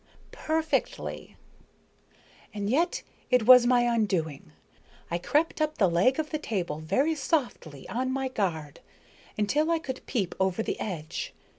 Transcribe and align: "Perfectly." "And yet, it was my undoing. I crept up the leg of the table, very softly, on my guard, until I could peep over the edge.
"Perfectly." 0.31 1.37
"And 2.55 2.71
yet, 2.71 3.03
it 3.29 3.45
was 3.45 3.67
my 3.67 3.81
undoing. 3.83 4.51
I 5.11 5.19
crept 5.19 5.61
up 5.61 5.77
the 5.77 5.87
leg 5.87 6.17
of 6.17 6.31
the 6.31 6.39
table, 6.39 6.79
very 6.79 7.13
softly, 7.13 7.87
on 7.87 8.11
my 8.11 8.27
guard, 8.27 8.79
until 9.37 9.69
I 9.69 9.77
could 9.77 10.03
peep 10.07 10.33
over 10.39 10.63
the 10.63 10.79
edge. 10.79 11.35